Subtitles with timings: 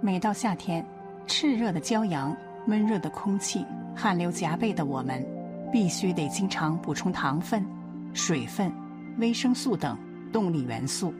[0.00, 0.84] 每到夏天，
[1.26, 3.64] 炽热的骄阳、闷热的空气、
[3.96, 5.24] 汗流浃背的我们，
[5.72, 7.64] 必须得经常补充糖分、
[8.12, 8.72] 水分、
[9.18, 9.98] 维生素等
[10.32, 11.12] 动力元素。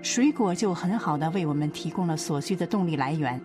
[0.00, 3.40] 水果就很好的为我们提供了所需的动力来源。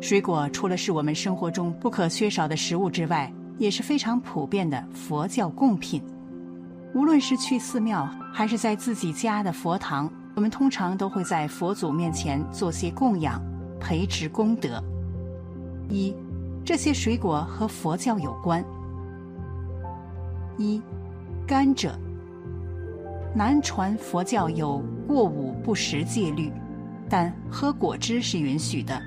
[0.00, 6.02] 水果除了是我们生活中不可缺少的食物之外，也是非常普遍的佛教贡品。
[6.92, 13.40] 无论是去寺庙，还是在自己家的佛堂，我们通常都会在佛祖面前做些供养，
[13.80, 14.82] 培植功德。
[15.88, 16.14] 一，
[16.64, 18.64] 这些水果和佛教有关。
[20.58, 20.80] 一，
[21.46, 21.90] 甘蔗。
[23.34, 26.52] 南传佛教有过午不食戒律，
[27.08, 29.00] 但喝果汁是允许的，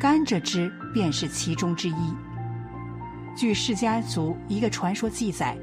[0.00, 2.14] 甘蔗汁便是其中之一。
[3.36, 5.56] 据释迦族一个传说记载，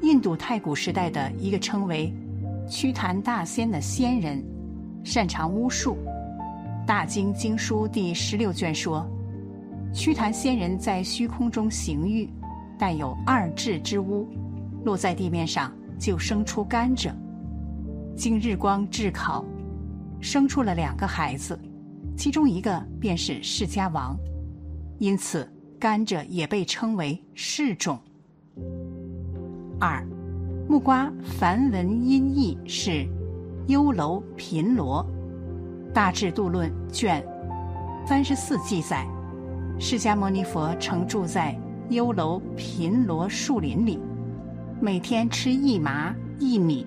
[0.00, 2.12] 印度太古时代的一个称为
[2.68, 4.42] 屈檀大仙的仙人，
[5.04, 5.96] 擅长巫术。
[6.90, 9.08] 《大经经书》第十六卷说，
[9.94, 12.28] 屈檀仙人在虚空中行欲，
[12.76, 14.28] 带有二智之物，
[14.84, 17.12] 落在地面上就生出甘蔗。
[18.16, 19.44] 经日光炙烤，
[20.20, 21.56] 生出了两个孩子，
[22.16, 24.18] 其中一个便是释迦王，
[24.98, 27.96] 因此甘蔗也被称为释种。
[29.78, 30.04] 二，
[30.68, 33.08] 木瓜梵文音译是
[33.68, 35.04] 优楼频罗，
[35.92, 37.24] 《大智度论》卷
[38.06, 39.06] 三十四记载，
[39.78, 41.58] 释迦牟尼佛曾住在
[41.90, 43.98] 优楼频罗树林里，
[44.80, 46.86] 每天吃一麻一米。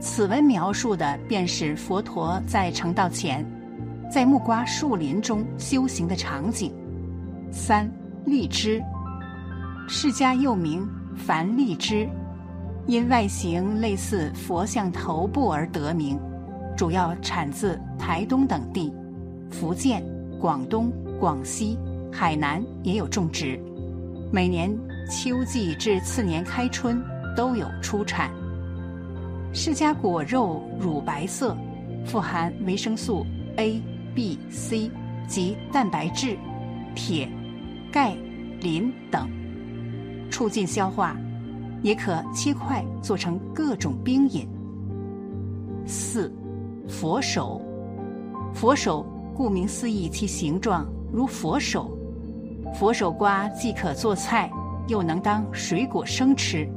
[0.00, 3.46] 此文描述的便是佛陀在成道前，
[4.10, 6.74] 在木瓜树林中修行的场景。
[7.52, 7.88] 三
[8.24, 8.82] 荔枝，
[9.88, 10.84] 释迦又名
[11.16, 12.08] 梵荔枝，
[12.86, 16.18] 因外形类似佛像头部而得名，
[16.76, 18.92] 主要产自台东等地，
[19.50, 20.02] 福建、
[20.40, 20.90] 广东、
[21.20, 21.78] 广西、
[22.10, 23.60] 海南也有种植，
[24.32, 24.70] 每年
[25.10, 27.00] 秋季至次年开春
[27.36, 28.30] 都有出产。
[29.52, 31.56] 释迦果肉乳白色，
[32.06, 33.24] 富含维生素
[33.56, 33.80] A、
[34.14, 34.90] B、C
[35.28, 36.36] 及蛋白质、
[36.94, 37.28] 铁、
[37.92, 38.16] 钙、
[38.60, 39.28] 磷等，
[40.30, 41.14] 促进消化，
[41.82, 44.48] 也可切块做成各种冰饮。
[45.84, 46.32] 四，
[46.92, 47.60] 佛手，
[48.52, 49.04] 佛手
[49.34, 51.96] 顾名思义，其形状如佛手。
[52.74, 54.50] 佛手瓜既可做菜，
[54.88, 56.68] 又能当水果生吃。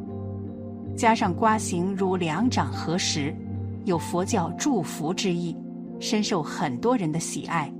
[0.95, 3.35] 加上瓜形如两掌合十，
[3.83, 5.55] 有佛教祝福之意，
[5.99, 7.71] 深受很多人的喜爱，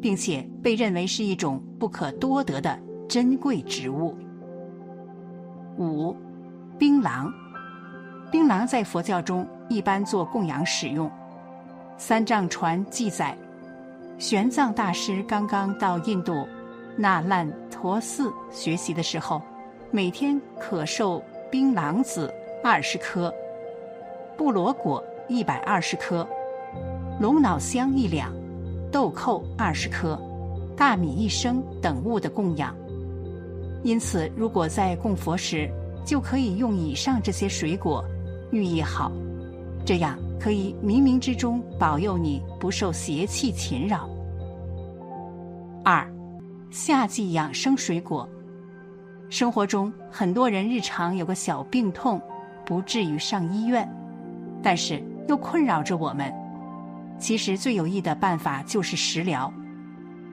[0.00, 2.76] 并且被认为是一种不可多得的
[3.08, 4.14] 珍贵植物。
[5.78, 6.14] 五，
[6.76, 7.32] 槟榔，
[8.32, 11.08] 槟榔在佛教中一般做供养使用。
[12.00, 13.36] 三藏传记载，
[14.18, 16.46] 玄奘大师刚刚到印度
[16.96, 19.42] 那烂陀寺学习的时候，
[19.90, 22.32] 每天可受槟榔子。
[22.60, 23.32] 二十颗，
[24.36, 26.26] 布罗果一百二十颗，
[27.20, 28.32] 龙脑香一两，
[28.90, 30.20] 豆蔻二十颗，
[30.76, 32.74] 大米一升等物的供养。
[33.84, 35.70] 因此，如果在供佛时，
[36.04, 38.04] 就可以用以上这些水果，
[38.50, 39.12] 寓意好，
[39.86, 44.08] 这样可以冥冥之中保佑你不受邪气侵扰。
[45.84, 46.06] 二，
[46.70, 48.28] 夏季养生水果。
[49.30, 52.20] 生活中很多人日常有个小病痛。
[52.66, 53.90] 不至于上医院，
[54.62, 56.30] 但是又困扰着我们。
[57.18, 59.50] 其实最有益的办法就是食疗，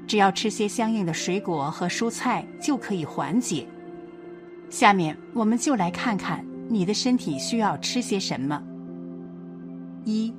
[0.06, 3.66] 只要吃些相应的水果和蔬菜就可以缓解。
[4.70, 8.62] 下面我们就来看看你的身体需要吃些什么。
[10.06, 10.34] 一，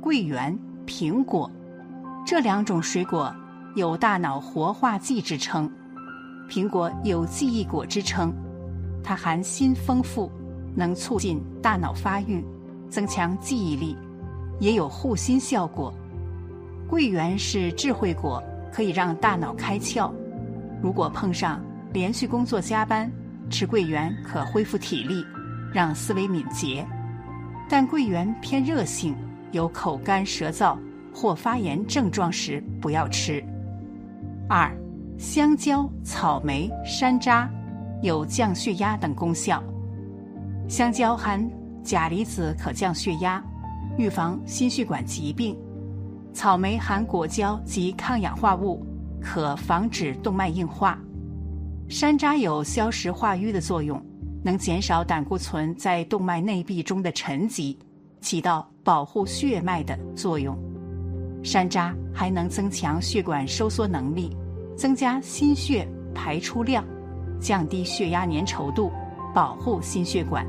[0.00, 0.56] 桂圆、
[0.86, 1.50] 苹果，
[2.24, 3.34] 这两种水果
[3.74, 5.68] 有大脑活化剂之称，
[6.48, 8.32] 苹果有记忆果之称，
[9.02, 10.30] 它含锌丰富。
[10.76, 12.44] 能促进大脑发育，
[12.90, 13.96] 增强记忆力，
[14.58, 15.94] 也有护心效果。
[16.88, 18.42] 桂圆是智慧果，
[18.72, 20.10] 可以让大脑开窍。
[20.82, 23.08] 如果碰上连续工作加班，
[23.48, 25.24] 吃桂圆可恢复体力，
[25.72, 26.84] 让思维敏捷。
[27.68, 29.14] 但桂圆偏热性，
[29.52, 30.76] 有口干舌燥
[31.12, 33.42] 或发炎症状时不要吃。
[34.48, 34.70] 二，
[35.16, 37.48] 香蕉、草莓、山楂
[38.02, 39.62] 有降血压等功效。
[40.68, 41.50] 香蕉含
[41.82, 43.42] 钾离子，可降血压，
[43.96, 45.56] 预防心血管疾病；
[46.32, 48.84] 草莓含果胶及抗氧化物，
[49.20, 50.98] 可防止动脉硬化；
[51.88, 54.00] 山楂有消食化瘀的作用，
[54.44, 57.78] 能减少胆固醇在动脉内壁中的沉积，
[58.20, 60.54] 起到保护血脉的作用。
[61.42, 64.36] 山楂还能增强血管收缩能力，
[64.76, 66.84] 增加心血排出量，
[67.40, 68.92] 降低血压粘稠度，
[69.34, 70.46] 保护心血管。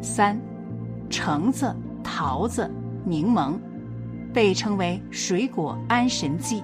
[0.00, 0.40] 三，
[1.10, 2.70] 橙子、桃子、
[3.04, 3.58] 柠檬
[4.32, 6.62] 被称为水果安神剂。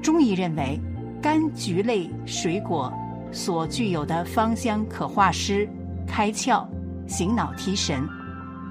[0.00, 0.80] 中医认为，
[1.22, 2.90] 柑橘类水果
[3.34, 5.68] 所具有的芳香可化湿、
[6.06, 6.66] 开窍、
[7.06, 8.08] 醒脑提神。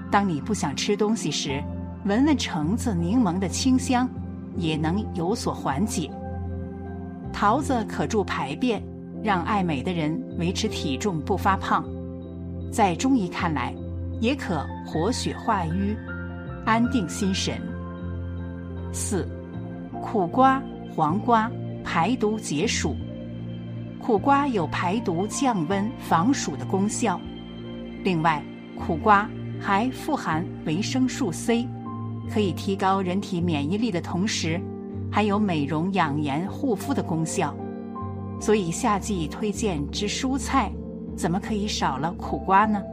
[0.09, 1.61] 当你不想吃东西时，
[2.05, 4.09] 闻闻橙子、柠檬的清香，
[4.55, 6.09] 也能有所缓解。
[7.31, 8.81] 桃子可助排便，
[9.21, 11.85] 让爱美的人维持体重不发胖。
[12.71, 13.75] 在中医看来，
[14.19, 15.95] 也可活血化瘀，
[16.65, 17.61] 安定心神。
[18.91, 19.27] 四，
[20.01, 20.61] 苦瓜。
[20.95, 21.49] 黄瓜
[21.83, 22.95] 排毒解暑，
[24.05, 27.17] 苦瓜有排毒降温、防暑的功效。
[28.03, 28.43] 另外，
[28.77, 29.29] 苦瓜
[29.61, 31.65] 还富含维生素 C，
[32.29, 34.59] 可以提高人体免疫力的同时，
[35.09, 37.55] 还有美容养颜、护肤的功效。
[38.41, 40.69] 所以夏季推荐吃蔬菜，
[41.15, 42.83] 怎么可以少了苦瓜呢？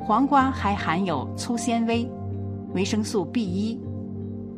[0.00, 2.04] 黄瓜还含有粗纤维、
[2.74, 3.80] 维生素 B 一、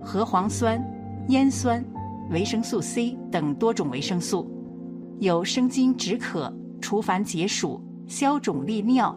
[0.00, 0.82] 核黄酸、
[1.28, 1.84] 烟酸。
[2.30, 4.50] 维生素 C 等多种维生素，
[5.20, 9.16] 有生津止渴、除烦解暑、消肿利尿、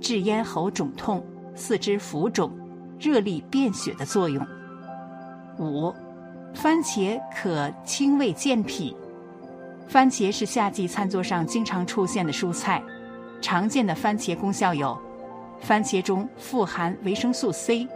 [0.00, 1.24] 治咽喉肿痛、
[1.56, 2.52] 四肢浮肿、
[3.00, 4.46] 热力便血的作用。
[5.58, 5.92] 五，
[6.54, 8.96] 番茄可清胃健脾。
[9.88, 12.80] 番茄是夏季餐桌上经常出现的蔬菜，
[13.40, 14.96] 常见的番茄功效有：
[15.60, 17.88] 番茄中富含维生素 C，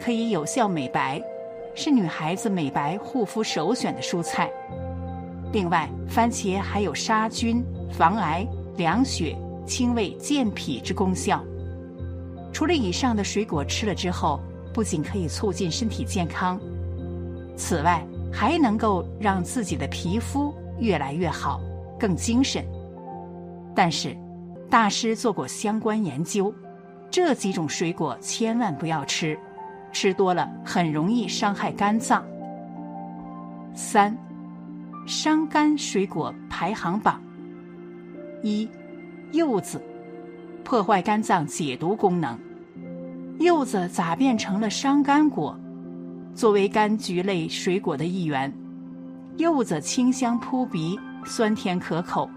[0.00, 1.22] 可以有效美白。
[1.76, 4.50] 是女孩子美白护肤首选的蔬菜。
[5.54, 8.44] 另外，番茄还有杀菌、防癌、
[8.76, 11.40] 凉血、清胃健脾之功效。
[12.52, 14.40] 除了以上的水果吃了之后，
[14.72, 16.60] 不仅可以促进身体健康，
[17.56, 21.60] 此外还能够让自己的皮肤越来越好，
[22.00, 22.64] 更精神。
[23.76, 24.16] 但是，
[24.68, 26.52] 大师做过相关研究，
[27.12, 29.38] 这几种水果千万不要吃。
[29.92, 32.24] 吃多了很容易伤害肝脏。
[33.72, 34.16] 三，
[35.06, 37.20] 伤肝水果排行榜。
[38.42, 38.68] 一，
[39.32, 39.82] 柚子，
[40.62, 42.38] 破坏肝脏解毒功能。
[43.38, 45.58] 柚子咋变成了伤肝果？
[46.34, 48.52] 作为柑橘类水果的一员，
[49.36, 52.28] 柚子清香扑鼻，酸甜可口。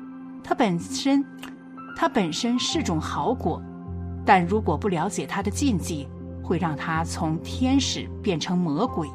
[0.44, 1.24] 它本身，
[1.96, 3.62] 它本身是种好果，
[4.26, 6.08] 但如果不了解它的禁忌。
[6.44, 9.06] 会让它从天使变成魔鬼。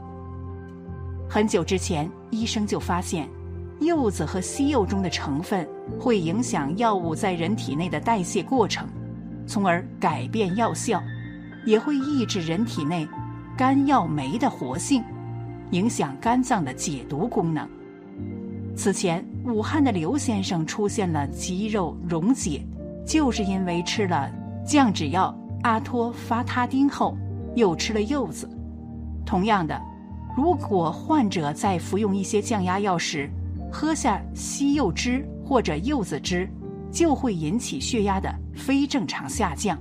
[1.31, 3.27] 很久之前，医生就发现，
[3.85, 5.67] 柚子和西柚中的成分
[5.99, 8.89] 会影响药物在人体内的代谢过程，
[9.47, 11.03] 从而改变药效，
[11.65, 13.07] 也会抑制人体内
[13.57, 15.03] 肝药酶的活性，
[15.71, 17.69] 影响肝脏的解毒功能。
[18.75, 22.65] 此前，武汉的刘先生出现了肌肉溶解，
[23.07, 24.31] 就是因为吃了
[24.67, 27.17] 降脂药阿托伐他汀后。
[27.55, 28.49] 又吃了柚子。
[29.27, 29.79] 同样的，
[30.35, 33.29] 如果患者在服用一些降压药时，
[33.73, 36.47] 喝下西柚汁或者柚子汁，
[36.91, 39.79] 就会引起血压的非正常下降，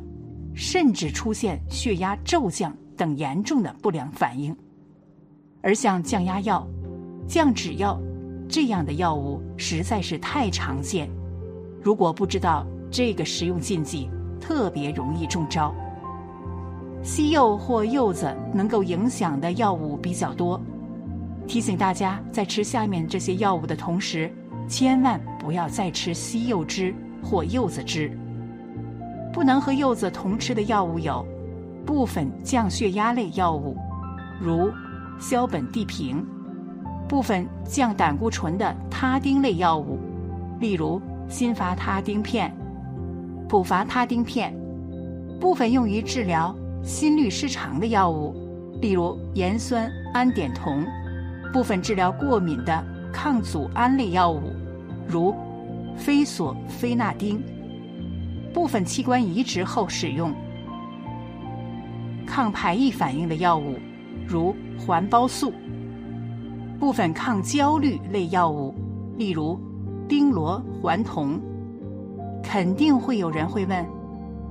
[0.54, 4.56] 甚至出现血压骤降等严重的不良反应。
[5.62, 6.66] 而像降压药、
[7.28, 8.00] 降脂药
[8.48, 11.10] 这样的药物实在是太常见，
[11.84, 15.76] 如果不知道这个食用禁忌，特别容易中招。
[17.04, 20.60] 西柚或柚子能够影响的药物比较多，
[21.48, 24.32] 提醒大家在吃下面这些药物的同时，
[24.68, 28.18] 千万不要再吃西柚汁或柚子汁。
[29.34, 31.26] 不能和柚子同吃的药物有：
[31.86, 33.76] 部分降血压类药物，
[34.40, 34.72] 如
[35.20, 36.24] 硝苯地平；
[37.08, 40.00] 部分降胆固醇的他汀类药物，
[40.60, 42.56] 例如辛伐他汀片、
[43.50, 44.54] 普伐他汀片；
[45.40, 46.56] 部分用于治疗。
[46.84, 48.34] 心律失常的药物，
[48.82, 50.84] 例如盐酸胺碘酮；
[51.52, 54.54] 部分治疗过敏的抗组胺类药物，
[55.08, 55.36] 如
[55.98, 57.38] 非索非那丁；
[58.54, 60.34] 部分器官移植后使用
[62.26, 63.76] 抗排异反应的药物，
[64.28, 65.52] 如环孢素；
[66.80, 68.74] 部分抗焦虑类药物，
[69.18, 69.60] 例如
[70.08, 71.40] 丁螺环酮。
[72.44, 73.86] 肯定会有人会问：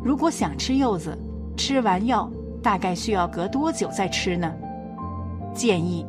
[0.02, 1.18] 如果想吃柚子？
[1.56, 2.30] 吃完药
[2.62, 4.50] 大概需要隔多久再吃呢？
[5.52, 6.06] 建议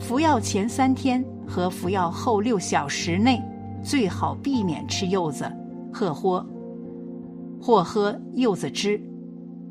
[0.00, 3.42] 服药前三天和服药后六小时内
[3.82, 5.50] 最好避免吃柚子，
[5.92, 6.46] 或喝
[7.60, 9.00] 或喝柚子汁。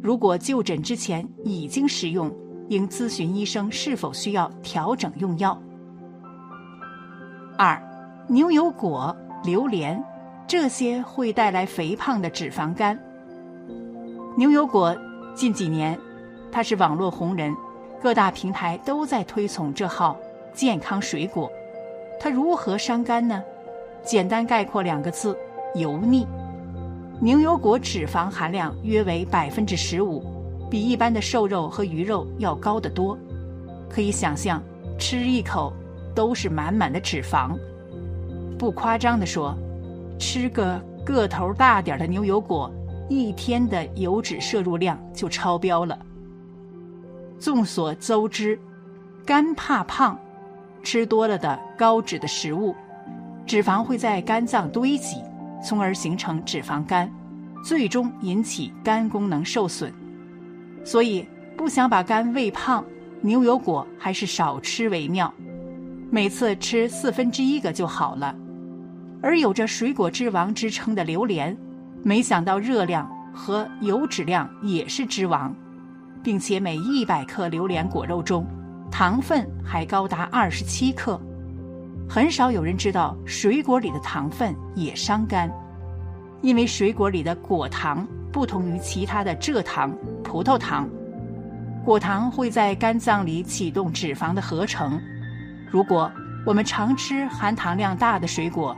[0.01, 2.31] 如果就诊之前已经食用，
[2.69, 5.59] 应咨询医生是否需要调整用药。
[7.57, 7.81] 二，
[8.27, 10.01] 牛油果、榴莲，
[10.45, 12.97] 这些会带来肥胖的脂肪肝。
[14.37, 14.95] 牛油果
[15.33, 15.97] 近几年，
[16.51, 17.51] 它是网络红人，
[18.01, 20.17] 各大平台都在推崇这号
[20.53, 21.51] 健康水果。
[22.19, 23.43] 它如何伤肝呢？
[24.03, 25.37] 简单概括两个字：
[25.75, 26.25] 油腻。
[27.19, 30.23] 牛油果脂肪含量约为百分之十五，
[30.69, 33.17] 比一般的瘦肉和鱼肉要高得多。
[33.89, 34.61] 可以想象，
[34.99, 35.73] 吃一口
[36.13, 37.57] 都是满满的脂肪。
[38.57, 39.55] 不夸张地说，
[40.19, 42.71] 吃个个头大点的牛油果。
[43.09, 45.97] 一天的油脂摄入量就超标了。
[47.39, 48.59] 众所周知，
[49.25, 50.17] 肝怕胖，
[50.83, 52.75] 吃多了的高脂的食物，
[53.45, 55.17] 脂肪会在肝脏堆积，
[55.63, 57.11] 从而形成脂肪肝，
[57.63, 59.93] 最终引起肝功能受损。
[60.83, 62.83] 所以，不想把肝喂胖，
[63.21, 65.33] 牛油果还是少吃为妙。
[66.09, 68.35] 每次吃四分之一个就好了。
[69.21, 71.55] 而有着“水果之王”之称的榴莲。
[72.03, 75.53] 没想到热量和油脂量也是之王，
[76.27, 78.45] 并且每一百克榴莲果肉中，
[78.91, 81.17] 糖分还高达二十七克。
[82.05, 85.49] 很少有人知道水果里的糖分也伤肝，
[86.41, 89.89] 因为水果里的果糖不同于其他的蔗糖、
[90.21, 90.85] 葡萄糖，
[91.85, 94.99] 果糖会在肝脏里启动脂肪的合成。
[95.71, 96.11] 如果
[96.45, 98.75] 我们常吃含糖量大的水果，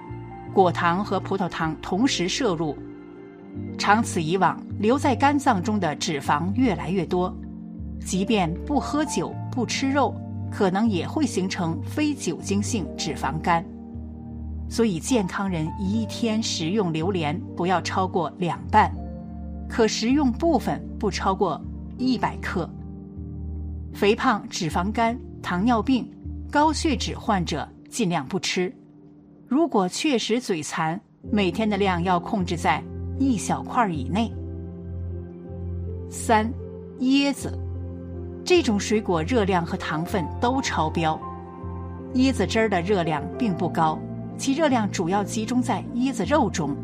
[0.53, 2.77] 果糖和葡萄糖同时摄入。
[3.79, 7.35] 长此以往，留在肝脏中的脂肪越来越多，
[8.05, 10.15] 即便不喝酒、不吃肉，
[10.51, 13.63] 可能也会形成非酒精性脂肪肝。
[14.69, 18.91] 所以，健康人一天食用榴莲不要超过两瓣，
[19.67, 21.59] 可食用部分不超过
[21.97, 22.69] 一百克。
[23.93, 26.09] 肥胖、脂肪肝、糖尿病、
[26.51, 28.73] 高血脂患者尽量不吃。
[29.47, 30.99] 如果确实嘴馋，
[31.31, 32.83] 每天的量要控制在。
[33.21, 34.31] 一小块以内。
[36.09, 36.49] 三，
[36.99, 37.59] 椰子，
[38.49, 41.21] 这种水果热量和糖分都超标。
[42.15, 43.99] 椰子汁儿的热量并不高，
[44.39, 46.75] 其热量主要集中在椰子肉中。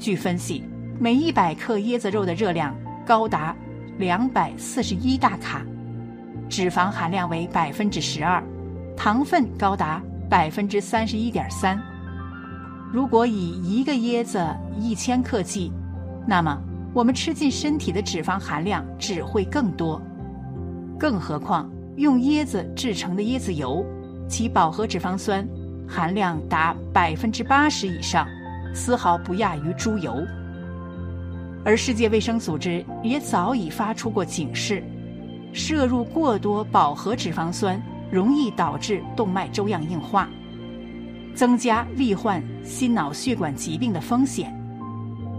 [0.00, 0.64] 据分析，
[0.98, 2.74] 每一百克椰子肉的热量
[3.06, 3.54] 高达
[3.98, 5.62] 两百四十一大卡，
[6.48, 8.42] 脂肪含量为百分之十二，
[8.96, 11.80] 糖分高达百分之三十一点三。
[12.92, 14.44] 如果以一个椰子
[14.76, 15.70] 一千克计，
[16.26, 16.60] 那么
[16.92, 20.02] 我们吃进身体的脂肪含量只会更多。
[21.00, 23.82] 更何况用椰子制成的椰子油，
[24.28, 25.48] 其饱和脂肪酸
[25.88, 28.28] 含量达百分之八十以上，
[28.74, 30.22] 丝毫不亚于猪油。
[31.64, 34.82] 而世界卫生组织也早已发出过警示：
[35.54, 37.80] 摄入过多饱和脂肪酸，
[38.10, 40.28] 容易导致动脉粥样硬化。
[41.34, 44.54] 增加罹患心脑血管疾病的风险，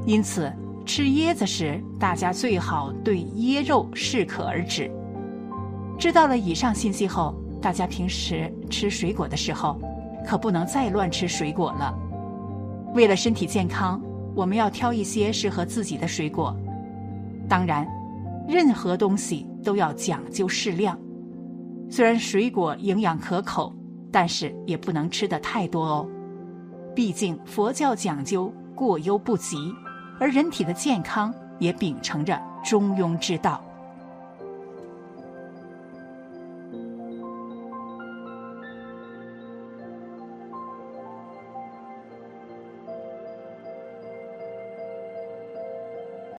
[0.08, 0.52] 因此
[0.88, 4.90] 吃椰子时，大家最好对椰肉适可而止。
[6.02, 9.80] 知道了以上信息后，大家平时吃水果的时候，
[10.26, 11.96] 可不能再乱吃水果了。
[12.96, 14.02] 为了身体健康，
[14.34, 16.58] 我们要挑一些适合自己的水果。
[17.48, 17.88] 当然，
[18.48, 20.98] 任何东西都要讲究适量。
[21.88, 23.72] 虽然水果营养可口。
[24.14, 26.06] 但是也不能吃的太多哦，
[26.94, 29.56] 毕竟佛教讲究过犹不及，
[30.20, 33.64] 而人体的健康也秉承着中庸之道。